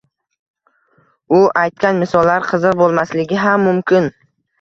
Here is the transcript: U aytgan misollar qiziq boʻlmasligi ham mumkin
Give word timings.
U 1.39 1.41
aytgan 1.63 1.99
misollar 2.03 2.47
qiziq 2.53 2.79
boʻlmasligi 2.79 3.39
ham 3.45 3.63
mumkin 3.67 4.09